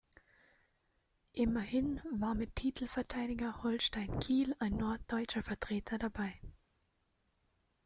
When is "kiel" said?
4.19-4.55